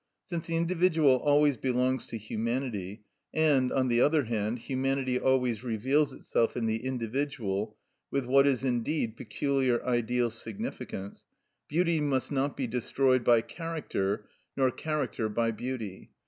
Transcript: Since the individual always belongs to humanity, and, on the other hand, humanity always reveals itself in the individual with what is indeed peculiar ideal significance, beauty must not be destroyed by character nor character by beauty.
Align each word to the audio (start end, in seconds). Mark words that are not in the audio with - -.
Since 0.25 0.47
the 0.47 0.55
individual 0.55 1.17
always 1.17 1.57
belongs 1.57 2.07
to 2.07 2.17
humanity, 2.17 3.03
and, 3.35 3.71
on 3.71 3.87
the 3.87 4.01
other 4.01 4.23
hand, 4.23 4.57
humanity 4.57 5.19
always 5.19 5.63
reveals 5.63 6.11
itself 6.11 6.57
in 6.57 6.65
the 6.65 6.83
individual 6.83 7.77
with 8.09 8.25
what 8.25 8.47
is 8.47 8.63
indeed 8.63 9.15
peculiar 9.15 9.85
ideal 9.85 10.31
significance, 10.31 11.25
beauty 11.67 11.99
must 12.01 12.31
not 12.31 12.57
be 12.57 12.65
destroyed 12.65 13.23
by 13.23 13.41
character 13.41 14.25
nor 14.57 14.71
character 14.71 15.29
by 15.29 15.51
beauty. 15.51 16.09